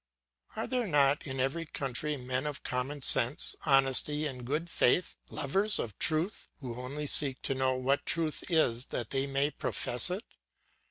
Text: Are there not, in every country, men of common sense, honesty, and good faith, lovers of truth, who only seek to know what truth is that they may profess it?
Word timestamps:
Are 0.55 0.65
there 0.65 0.87
not, 0.87 1.27
in 1.27 1.39
every 1.39 1.67
country, 1.67 2.17
men 2.17 2.47
of 2.47 2.63
common 2.63 3.03
sense, 3.03 3.55
honesty, 3.67 4.25
and 4.25 4.43
good 4.45 4.67
faith, 4.67 5.15
lovers 5.29 5.77
of 5.77 5.99
truth, 5.99 6.47
who 6.59 6.81
only 6.81 7.05
seek 7.05 7.39
to 7.43 7.53
know 7.53 7.75
what 7.75 8.07
truth 8.07 8.43
is 8.49 8.85
that 8.85 9.11
they 9.11 9.27
may 9.27 9.51
profess 9.51 10.09
it? 10.09 10.23